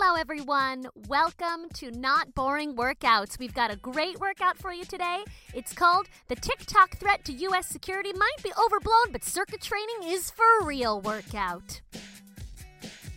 [0.00, 0.86] Hello, everyone.
[1.08, 3.36] Welcome to Not Boring Workouts.
[3.36, 5.24] We've got a great workout for you today.
[5.54, 7.66] It's called The TikTok Threat to U.S.
[7.66, 11.80] Security Might Be Overblown, but Circuit Training is for Real workout.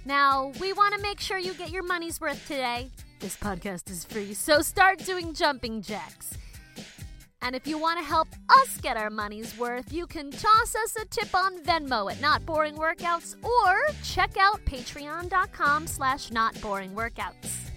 [0.05, 2.89] Now, we want to make sure you get your money's worth today.
[3.19, 6.35] This podcast is free, so start doing jumping jacks.
[7.41, 10.95] And if you want to help us get our money's worth, you can toss us
[10.95, 17.70] a tip on Venmo at Not Boring Workouts or check out patreon.com slash notboringworkouts.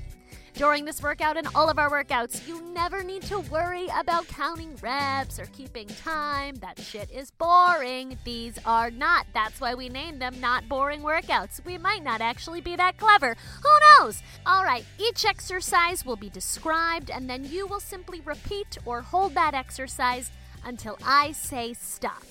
[0.55, 4.77] During this workout and all of our workouts, you never need to worry about counting
[4.77, 6.55] reps or keeping time.
[6.57, 8.17] That shit is boring.
[8.25, 9.27] These are not.
[9.35, 11.65] That's why we named them not boring workouts.
[11.65, 13.37] We might not actually be that clever.
[13.65, 14.23] Who knows?
[14.47, 19.35] All right, each exercise will be described, and then you will simply repeat or hold
[19.35, 20.31] that exercise
[20.65, 22.23] until I say stop.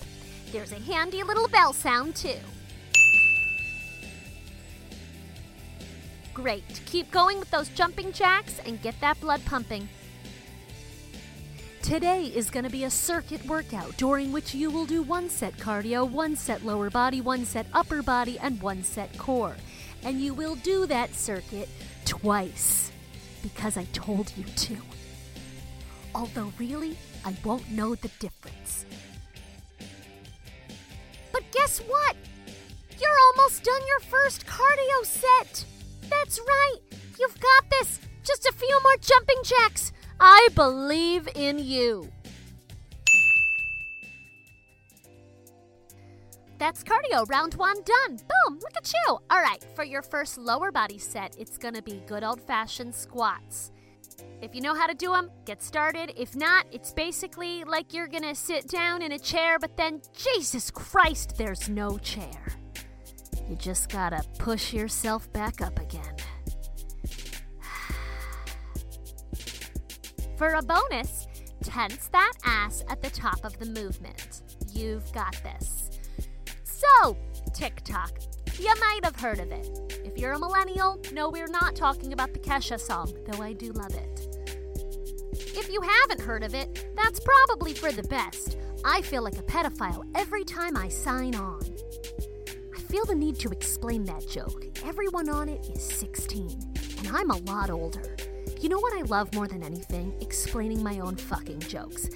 [0.50, 2.38] There's a handy little bell sound, too.
[6.34, 6.80] Great.
[6.84, 9.88] Keep going with those jumping jacks and get that blood pumping.
[11.80, 15.56] Today is going to be a circuit workout during which you will do one set
[15.58, 19.54] cardio, one set lower body, one set upper body, and one set core.
[20.02, 21.68] And you will do that circuit
[22.04, 22.90] twice
[23.42, 24.76] because I told you to.
[26.14, 28.86] Although, really, I won't know the difference.
[31.32, 32.16] But guess what?
[32.98, 35.64] You're almost done your first cardio set!
[36.10, 36.78] That's right!
[37.18, 38.00] You've got this!
[38.22, 39.92] Just a few more jumping jacks!
[40.20, 42.10] I believe in you!
[46.58, 48.16] That's cardio, round one done.
[48.16, 49.18] Boom, look at you.
[49.28, 53.72] All right, for your first lower body set, it's gonna be good old fashioned squats.
[54.40, 56.12] If you know how to do them, get started.
[56.16, 60.70] If not, it's basically like you're gonna sit down in a chair, but then, Jesus
[60.70, 62.63] Christ, there's no chair.
[63.48, 66.16] You just gotta push yourself back up again.
[70.36, 71.26] For a bonus,
[71.62, 74.42] tense that ass at the top of the movement.
[74.72, 75.90] You've got this.
[76.64, 77.16] So,
[77.52, 78.18] TikTok.
[78.58, 79.68] You might have heard of it.
[80.04, 83.72] If you're a millennial, no, we're not talking about the Kesha song, though I do
[83.72, 84.20] love it.
[85.32, 88.58] If you haven't heard of it, that's probably for the best.
[88.84, 91.62] I feel like a pedophile every time I sign on.
[92.94, 94.66] Feel the need to explain that joke.
[94.84, 96.48] Everyone on it is 16,
[96.98, 98.14] and I'm a lot older.
[98.60, 100.14] You know what I love more than anything?
[100.20, 102.08] Explaining my own fucking jokes.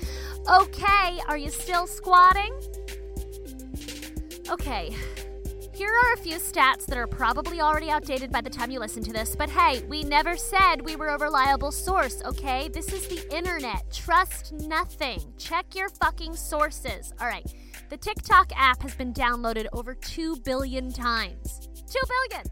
[0.48, 2.52] Okay, are you still squatting?
[4.48, 4.94] Okay,
[5.74, 9.02] here are a few stats that are probably already outdated by the time you listen
[9.02, 12.68] to this, but hey, we never said we were a reliable source, okay?
[12.68, 13.92] This is the internet.
[13.92, 15.20] Trust nothing.
[15.38, 17.12] Check your fucking sources.
[17.20, 17.46] All right,
[17.88, 21.68] the TikTok app has been downloaded over 2 billion times.
[21.90, 21.98] 2
[22.30, 22.46] billion!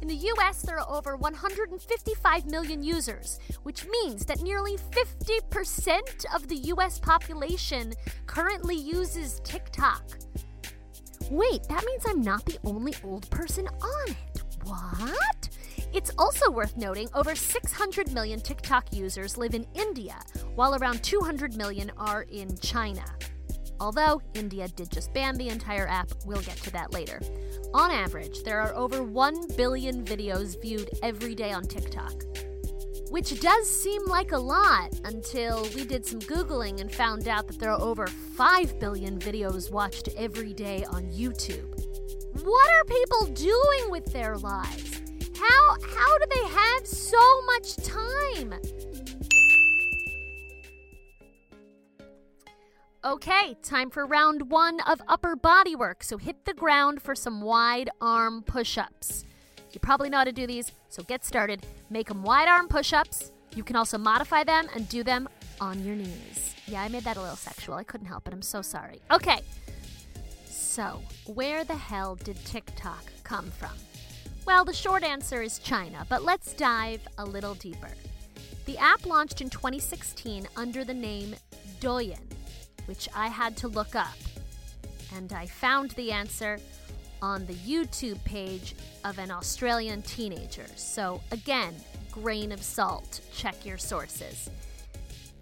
[0.00, 6.46] In the US, there are over 155 million users, which means that nearly 50% of
[6.46, 7.92] the US population
[8.26, 10.04] currently uses TikTok.
[11.30, 14.42] Wait, that means I'm not the only old person on it.
[14.62, 15.48] What?
[15.92, 20.20] It's also worth noting over 600 million TikTok users live in India,
[20.54, 23.04] while around 200 million are in China.
[23.80, 27.20] Although India did just ban the entire app, we'll get to that later.
[27.74, 32.24] On average, there are over 1 billion videos viewed every day on TikTok.
[33.10, 37.58] Which does seem like a lot until we did some Googling and found out that
[37.58, 41.74] there are over 5 billion videos watched every day on YouTube.
[42.44, 45.02] What are people doing with their lives?
[45.38, 48.54] How, how do they have so much time?
[53.08, 56.04] Okay, time for round one of upper body work.
[56.04, 59.24] So hit the ground for some wide arm push ups.
[59.72, 61.64] You probably know how to do these, so get started.
[61.88, 63.32] Make them wide arm push ups.
[63.56, 65.26] You can also modify them and do them
[65.58, 66.54] on your knees.
[66.66, 67.76] Yeah, I made that a little sexual.
[67.76, 68.34] I couldn't help it.
[68.34, 69.00] I'm so sorry.
[69.10, 69.40] Okay,
[70.44, 73.72] so where the hell did TikTok come from?
[74.44, 77.88] Well, the short answer is China, but let's dive a little deeper.
[78.66, 81.36] The app launched in 2016 under the name
[81.80, 82.18] Douyin,
[82.88, 84.16] which I had to look up.
[85.14, 86.58] And I found the answer
[87.20, 88.74] on the YouTube page
[89.04, 90.66] of an Australian teenager.
[90.76, 91.74] So, again,
[92.10, 93.20] grain of salt.
[93.32, 94.50] Check your sources.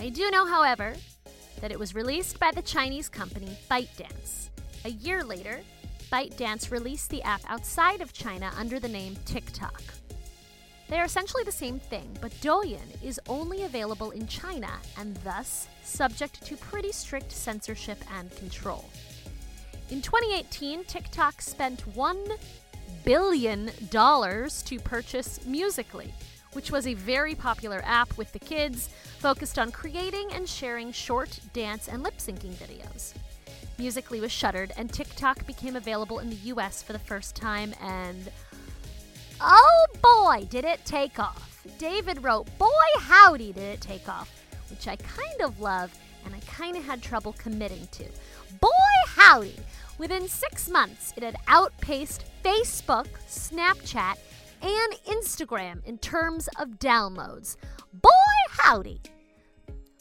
[0.01, 0.95] I do know, however,
[1.61, 4.49] that it was released by the Chinese company ByteDance.
[4.85, 5.61] A year later,
[6.13, 9.83] ByteDance released the app outside of China under the name TikTok.
[10.89, 15.69] They are essentially the same thing, but Douyin is only available in China and thus
[15.83, 18.85] subject to pretty strict censorship and control.
[19.91, 22.39] In 2018, TikTok spent $1
[23.05, 26.13] billion to purchase Musical.ly,
[26.53, 31.39] which was a very popular app with the kids focused on creating and sharing short
[31.53, 33.13] dance and lip syncing videos.
[33.79, 38.31] Musical.ly was shuttered, and TikTok became available in the US for the first time, and
[39.41, 41.65] oh boy, did it take off!
[41.79, 42.69] David wrote, Boy,
[43.01, 44.31] howdy, did it take off,
[44.71, 48.05] which I kind of love and I kind of had trouble committing to.
[48.61, 48.69] Boy,
[49.07, 49.57] howdy!
[49.99, 54.17] Within six months, it had outpaced Facebook, Snapchat,
[54.63, 57.57] and Instagram in terms of downloads.
[57.93, 58.11] Boy,
[58.51, 59.01] howdy!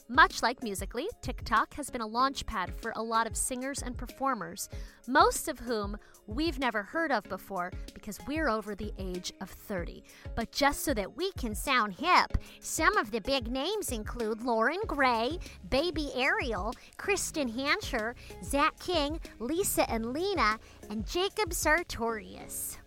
[0.07, 4.69] Much like Musical.ly, TikTok has been a launchpad for a lot of singers and performers,
[5.07, 5.97] most of whom
[6.27, 10.03] we've never heard of before because we're over the age of 30.
[10.35, 14.81] But just so that we can sound hip, some of the big names include Loren
[14.85, 15.39] Gray,
[15.71, 18.13] Baby Ariel, Kristen Hancher,
[18.43, 20.59] Zach King, Lisa and Lena,
[20.91, 22.77] and Jacob Sartorius.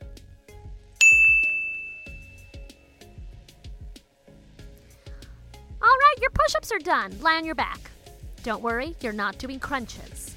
[5.88, 7.12] Right, your push ups are done.
[7.20, 7.90] Lie on your back.
[8.42, 10.34] Don't worry, you're not doing crunches.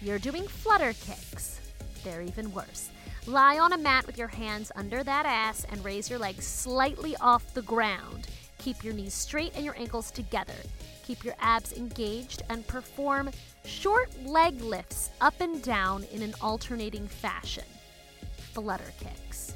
[0.00, 1.60] You're doing flutter kicks.
[2.04, 2.90] They're even worse.
[3.26, 7.16] Lie on a mat with your hands under that ass and raise your legs slightly
[7.20, 8.26] off the ground.
[8.58, 10.54] Keep your knees straight and your ankles together.
[11.06, 13.30] Keep your abs engaged and perform
[13.64, 17.64] short leg lifts up and down in an alternating fashion.
[18.52, 19.54] Flutter kicks.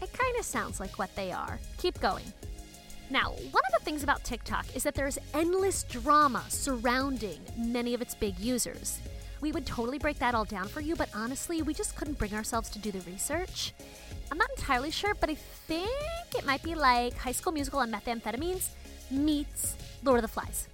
[0.00, 1.58] It kind of sounds like what they are.
[1.78, 2.32] Keep going.
[3.10, 8.02] Now, one of the things about TikTok is that there's endless drama surrounding many of
[8.02, 9.00] its big users.
[9.40, 12.34] We would totally break that all down for you, but honestly, we just couldn't bring
[12.34, 13.72] ourselves to do the research.
[14.30, 15.90] I'm not entirely sure, but I think
[16.36, 18.68] it might be like High School Musical and methamphetamines
[19.10, 20.68] meets Lord of the Flies.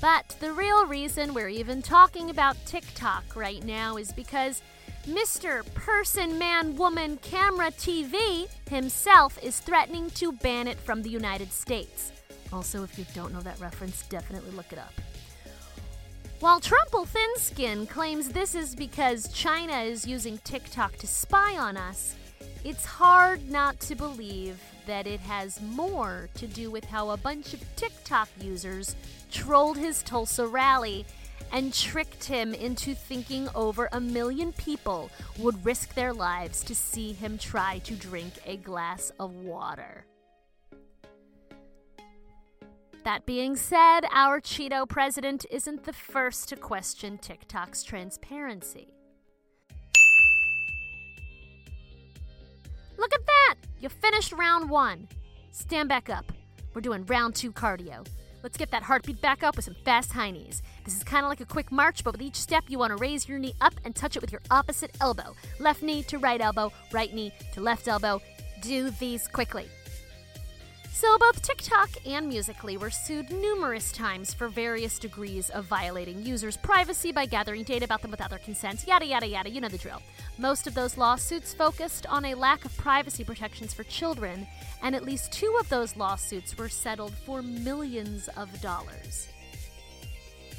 [0.00, 4.62] But the real reason we're even talking about TikTok right now is because
[5.08, 5.64] Mr.
[5.72, 12.12] Person, Man, Woman, Camera TV himself is threatening to ban it from the United States.
[12.52, 14.92] Also, if you don't know that reference, definitely look it up.
[16.40, 22.14] While Trumple Thinskin claims this is because China is using TikTok to spy on us,
[22.62, 27.54] it's hard not to believe that it has more to do with how a bunch
[27.54, 28.94] of TikTok users
[29.30, 31.06] trolled his Tulsa rally
[31.52, 37.12] and tricked him into thinking over a million people would risk their lives to see
[37.12, 40.04] him try to drink a glass of water.
[43.04, 48.88] That being said, our Cheeto president isn't the first to question TikTok's transparency.
[52.98, 53.54] Look at that!
[53.80, 55.08] You finished round one.
[55.52, 56.32] Stand back up.
[56.74, 58.06] We're doing round two cardio.
[58.42, 60.62] Let's get that heartbeat back up with some fast high knees.
[60.84, 62.96] This is kind of like a quick march, but with each step, you want to
[62.96, 65.34] raise your knee up and touch it with your opposite elbow.
[65.58, 68.20] Left knee to right elbow, right knee to left elbow.
[68.62, 69.68] Do these quickly.
[71.00, 76.56] So, both TikTok and Musical.ly were sued numerous times for various degrees of violating users'
[76.56, 79.78] privacy by gathering data about them without their consent, yada yada yada, you know the
[79.78, 80.02] drill.
[80.38, 84.44] Most of those lawsuits focused on a lack of privacy protections for children,
[84.82, 89.28] and at least two of those lawsuits were settled for millions of dollars.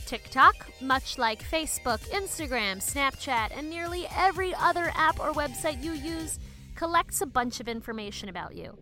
[0.06, 6.40] TikTok, much like Facebook, Instagram, Snapchat, and nearly every other app or website you use,
[6.76, 8.78] collects a bunch of information about you.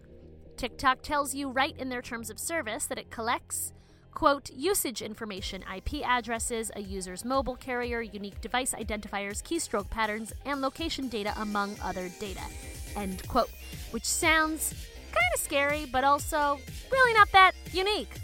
[0.57, 3.73] TikTok tells you right in their terms of service that it collects,
[4.11, 10.59] quote, usage information, IP addresses, a user's mobile carrier, unique device identifiers, keystroke patterns, and
[10.59, 12.41] location data, among other data,
[12.95, 13.51] end quote.
[13.91, 14.73] Which sounds
[15.11, 16.59] kind of scary, but also
[16.91, 18.19] really not that unique.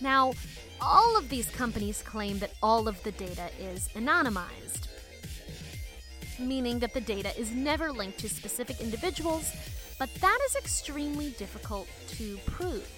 [0.00, 0.32] Now,
[0.80, 4.86] all of these companies claim that all of the data is anonymized,
[6.38, 9.52] meaning that the data is never linked to specific individuals
[9.98, 12.88] but that is extremely difficult to prove.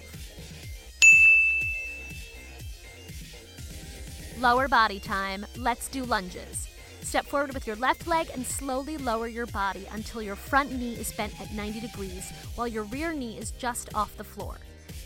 [4.39, 5.45] Lower body time.
[5.57, 6.69] Let's do lunges.
[7.01, 10.93] Step forward with your left leg and slowly lower your body until your front knee
[10.93, 14.55] is bent at 90 degrees while your rear knee is just off the floor.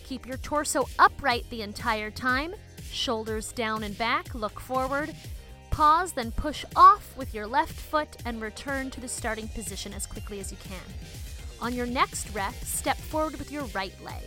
[0.03, 2.53] Keep your torso upright the entire time,
[2.91, 5.15] shoulders down and back, look forward.
[5.71, 10.05] Pause, then push off with your left foot and return to the starting position as
[10.05, 10.77] quickly as you can.
[11.62, 14.24] On your next rep, step forward with your right leg.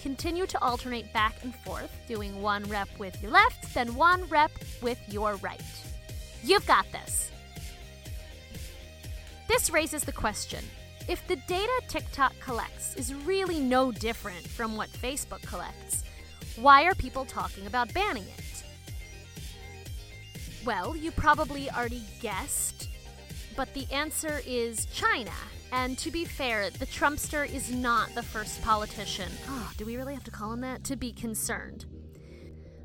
[0.00, 4.50] Continue to alternate back and forth, doing one rep with your left, then one rep
[4.82, 5.62] with your right.
[6.42, 7.30] You've got this.
[9.48, 10.64] This raises the question
[11.08, 16.02] if the data TikTok collects is really no different from what Facebook collects,
[16.56, 18.64] why are people talking about banning it?
[20.64, 22.88] Well, you probably already guessed
[23.56, 25.32] but the answer is China.
[25.74, 29.28] And to be fair, the Trumpster is not the first politician.
[29.48, 30.84] Oh, do we really have to call him that?
[30.84, 31.86] To be concerned.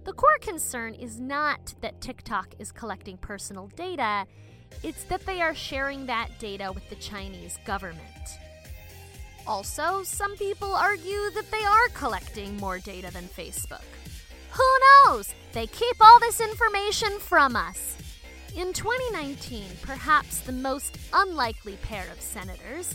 [0.06, 4.26] The core concern is not that TikTok is collecting personal data,
[4.82, 8.02] it's that they are sharing that data with the Chinese government.
[9.46, 13.86] Also, some people argue that they are collecting more data than Facebook.
[14.52, 15.36] Who knows?
[15.54, 17.98] They keep all this information from us.
[18.56, 22.94] In 2019, perhaps the most unlikely pair of senators,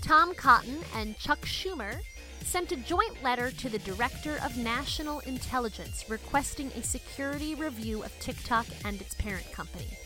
[0.00, 2.00] Tom Cotton and Chuck Schumer,
[2.42, 8.18] sent a joint letter to the Director of National Intelligence requesting a security review of
[8.18, 9.96] TikTok and its parent company.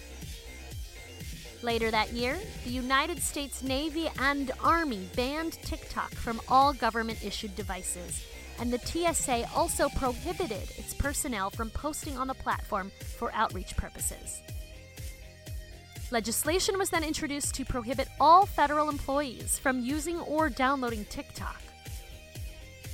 [1.62, 7.54] Later that year, the United States Navy and Army banned TikTok from all government issued
[7.54, 8.24] devices,
[8.58, 14.42] and the TSA also prohibited its personnel from posting on the platform for outreach purposes.
[16.10, 21.60] Legislation was then introduced to prohibit all federal employees from using or downloading TikTok.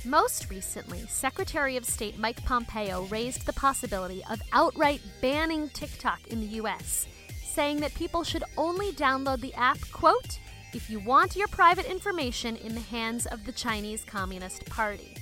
[0.03, 6.41] Most recently, Secretary of State Mike Pompeo raised the possibility of outright banning TikTok in
[6.41, 7.07] the US,
[7.43, 10.39] saying that people should only download the app, quote,
[10.73, 15.15] if you want your private information in the hands of the Chinese Communist Party.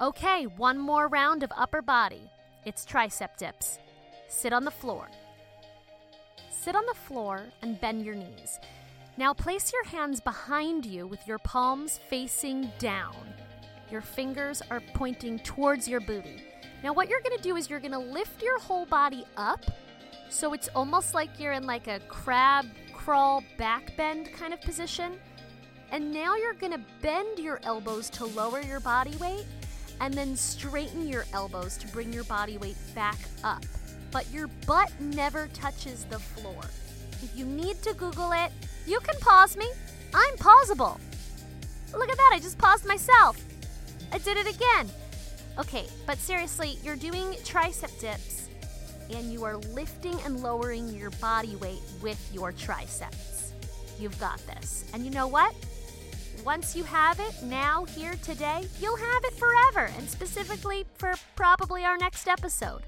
[0.00, 2.28] Okay, one more round of upper body.
[2.66, 3.78] It's tricep dips.
[4.30, 5.08] Sit on the floor.
[6.50, 8.60] Sit on the floor and bend your knees.
[9.16, 13.34] Now place your hands behind you with your palms facing down.
[13.90, 16.44] Your fingers are pointing towards your booty.
[16.84, 19.64] Now, what you're gonna do is you're gonna lift your whole body up
[20.30, 25.18] so it's almost like you're in like a crab crawl back bend kind of position.
[25.90, 29.44] And now you're gonna bend your elbows to lower your body weight
[30.00, 33.64] and then straighten your elbows to bring your body weight back up
[34.12, 36.62] but your butt never touches the floor.
[37.22, 38.50] If you need to Google it,
[38.86, 39.66] you can pause me.
[40.14, 40.98] I'm pausable.
[41.92, 43.42] Look at that, I just paused myself.
[44.12, 44.88] I did it again.
[45.58, 48.48] Okay, but seriously, you're doing tricep dips
[49.10, 53.52] and you are lifting and lowering your body weight with your triceps.
[53.98, 54.84] You've got this.
[54.94, 55.54] And you know what?
[56.44, 61.84] Once you have it, now, here, today, you'll have it forever, and specifically for probably
[61.84, 62.82] our next episode.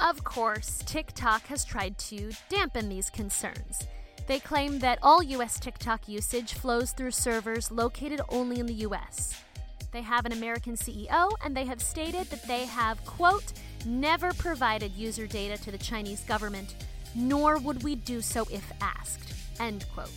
[0.00, 3.86] Of course, TikTok has tried to dampen these concerns.
[4.28, 9.42] They claim that all US TikTok usage flows through servers located only in the US.
[9.90, 13.52] They have an American CEO, and they have stated that they have, quote,
[13.86, 16.76] never provided user data to the Chinese government,
[17.14, 20.12] nor would we do so if asked, end quote.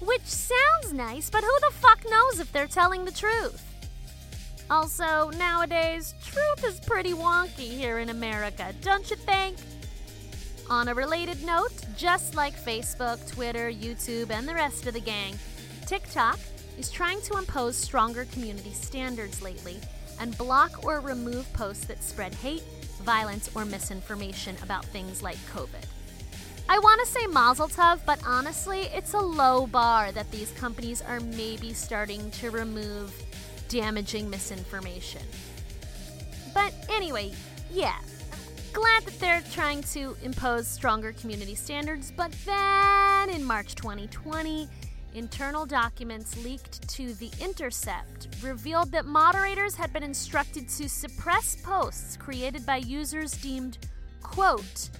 [0.00, 3.69] Which sounds nice, but who the fuck knows if they're telling the truth?
[4.70, 9.56] Also, nowadays, truth is pretty wonky here in America, don't you think?
[10.70, 15.36] On a related note, just like Facebook, Twitter, YouTube, and the rest of the gang,
[15.86, 16.38] TikTok
[16.78, 19.80] is trying to impose stronger community standards lately
[20.20, 22.62] and block or remove posts that spread hate,
[23.02, 25.84] violence, or misinformation about things like COVID.
[26.68, 31.02] I want to say Mazel Tov, but honestly, it's a low bar that these companies
[31.02, 33.12] are maybe starting to remove
[33.70, 35.22] damaging misinformation.
[36.52, 37.32] But anyway,
[37.72, 37.96] yeah,
[38.72, 44.68] glad that they're trying to impose stronger community standards, but then in March 2020,
[45.14, 52.16] internal documents leaked to The Intercept revealed that moderators had been instructed to suppress posts
[52.16, 53.78] created by users deemed,
[54.20, 54.90] quote,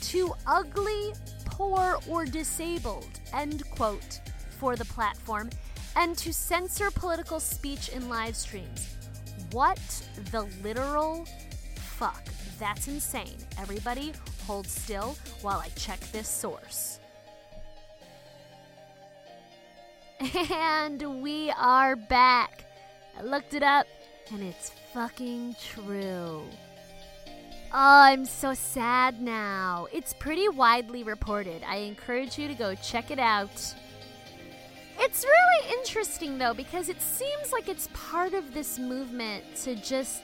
[0.00, 1.12] too ugly,
[1.46, 4.20] poor, or disabled, end quote,
[4.58, 5.50] for the platform
[5.96, 8.94] and to censor political speech in live streams.
[9.52, 9.78] What
[10.30, 11.26] the literal
[11.76, 12.24] fuck?
[12.58, 13.36] That's insane.
[13.58, 14.12] Everybody
[14.46, 16.98] hold still while I check this source.
[20.50, 22.64] And we are back.
[23.18, 23.86] I looked it up
[24.32, 26.44] and it's fucking true.
[27.72, 29.88] Oh, I'm so sad now.
[29.92, 31.62] It's pretty widely reported.
[31.66, 33.74] I encourage you to go check it out.
[35.06, 40.22] It's really interesting though because it seems like it's part of this movement to just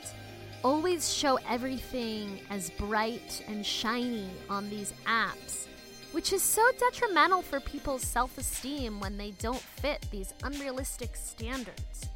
[0.64, 5.66] always show everything as bright and shiny on these apps,
[6.12, 12.06] which is so detrimental for people's self esteem when they don't fit these unrealistic standards.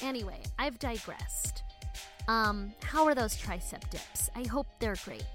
[0.00, 1.64] Anyway, I've digressed.
[2.28, 4.30] Um, how are those tricep dips?
[4.36, 5.26] I hope they're great.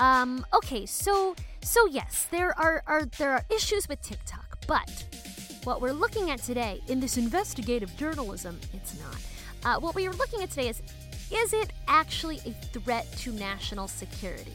[0.00, 5.04] Um, okay, so so yes, there are, are there are issues with TikTok, but
[5.64, 9.16] what we're looking at today in this investigative journalism, it's not.
[9.62, 10.80] Uh, what we are looking at today is
[11.30, 14.54] is it actually a threat to national security?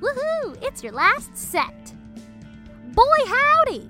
[0.00, 0.62] Woohoo!
[0.62, 1.94] It's your last set!
[2.92, 3.88] Boy, howdy!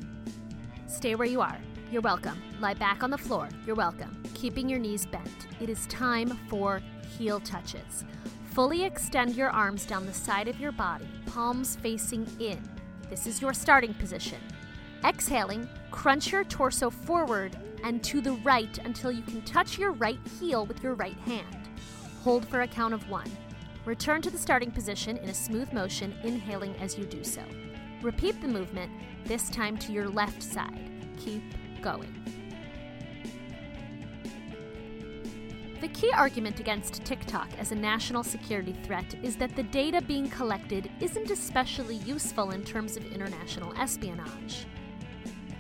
[0.87, 1.59] Stay where you are.
[1.91, 2.41] You're welcome.
[2.61, 3.49] Lie back on the floor.
[3.67, 4.23] You're welcome.
[4.35, 5.49] Keeping your knees bent.
[5.61, 6.81] It is time for
[7.19, 8.05] heel touches.
[8.53, 12.63] Fully extend your arms down the side of your body, palms facing in.
[13.09, 14.39] This is your starting position.
[15.07, 20.19] Exhaling, crunch your torso forward and to the right until you can touch your right
[20.39, 21.71] heel with your right hand.
[22.25, 23.31] Hold for a count of one.
[23.87, 27.43] Return to the starting position in a smooth motion, inhaling as you do so.
[28.03, 28.93] Repeat the movement,
[29.25, 30.91] this time to your left side.
[31.17, 31.43] Keep
[31.81, 32.15] going.
[35.83, 40.31] The key argument against TikTok as a national security threat is that the data being
[40.31, 44.65] collected isn't especially useful in terms of international espionage.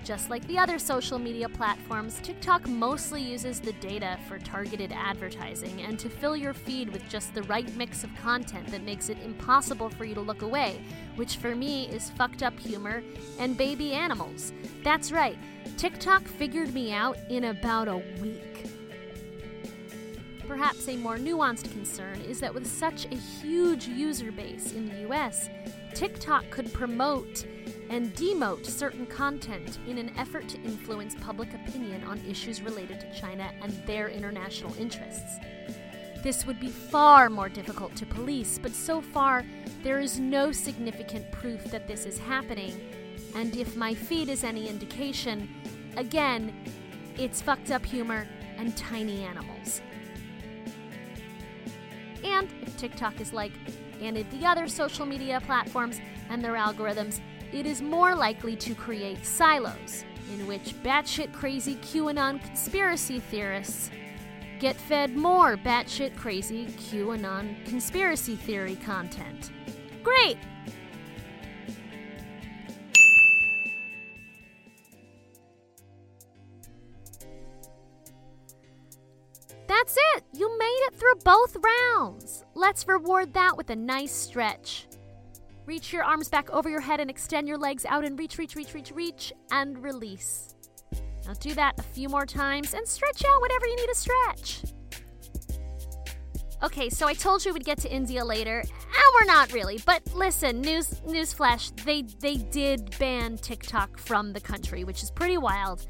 [0.05, 5.83] Just like the other social media platforms, TikTok mostly uses the data for targeted advertising
[5.83, 9.19] and to fill your feed with just the right mix of content that makes it
[9.25, 10.85] impossible for you to look away,
[11.17, 13.02] which for me is fucked up humor
[13.41, 14.52] and baby animals.
[14.85, 15.38] That's right,
[15.76, 18.72] TikTok figured me out in about a week.
[20.52, 25.09] Perhaps a more nuanced concern is that with such a huge user base in the
[25.09, 25.49] US,
[25.94, 27.47] TikTok could promote
[27.88, 33.18] and demote certain content in an effort to influence public opinion on issues related to
[33.18, 35.38] China and their international interests.
[36.23, 39.47] This would be far more difficult to police, but so far
[39.82, 42.78] there is no significant proof that this is happening.
[43.35, 45.49] And if my feed is any indication,
[45.97, 46.54] again,
[47.16, 48.28] it's fucked up humor
[48.59, 49.80] and tiny animals.
[52.25, 53.52] And if TikTok is like
[54.00, 57.21] any of the other social media platforms and their algorithms,
[57.52, 63.91] it is more likely to create silos in which batshit crazy QAnon conspiracy theorists
[64.59, 69.50] get fed more batshit crazy QAnon conspiracy theory content.
[70.02, 70.38] Great!
[79.83, 80.25] That's it!
[80.33, 82.45] You made it through both rounds!
[82.55, 84.87] Let's reward that with a nice stretch.
[85.66, 88.55] Reach your arms back over your head and extend your legs out and reach, reach,
[88.55, 90.55] reach, reach, reach, and release.
[91.27, 94.62] Now do that a few more times and stretch out whatever you need to stretch.
[96.62, 99.81] Okay, so I told you we'd get to India later, and we're not really.
[99.85, 105.38] But listen, news newsflash, they they did ban TikTok from the country, which is pretty
[105.38, 105.88] wild.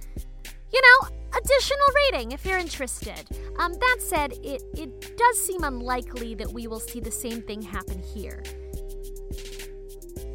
[0.72, 3.24] You know, additional rating if you're interested.
[3.58, 7.60] Um, that said, it, it does seem unlikely that we will see the same thing
[7.62, 8.42] happen here.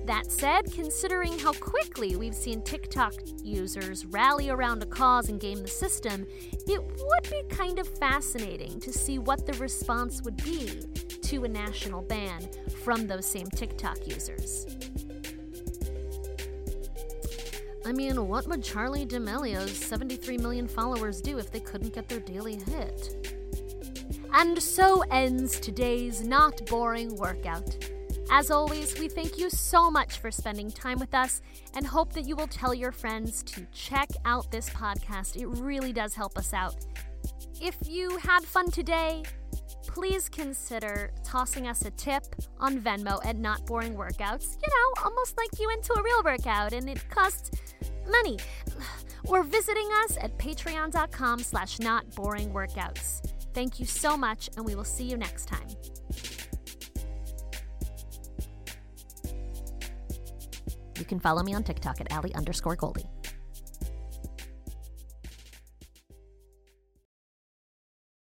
[0.05, 5.61] That said, considering how quickly we've seen TikTok users rally around a cause and game
[5.61, 6.25] the system,
[6.65, 10.81] it would be kind of fascinating to see what the response would be
[11.23, 12.47] to a national ban
[12.85, 14.65] from those same TikTok users.
[17.87, 22.19] I mean, what would Charli D'Amelio's 73 million followers do if they couldn't get their
[22.19, 23.25] daily hit?
[24.33, 27.77] And so ends today's not boring workout.
[28.29, 31.41] As always, we thank you so much for spending time with us
[31.75, 35.37] and hope that you will tell your friends to check out this podcast.
[35.37, 36.75] It really does help us out.
[37.61, 39.23] If you had fun today,
[39.87, 42.23] please consider tossing us a tip
[42.59, 44.57] on Venmo at Not Boring Workouts.
[44.61, 47.51] You know, almost like you into a real workout and it costs
[48.09, 48.37] money.
[49.25, 53.21] Or visiting us at patreon.com slash not boring workouts.
[53.53, 55.67] Thank you so much, and we will see you next time.
[60.97, 63.05] You can follow me on TikTok at Ali underscore Goldie.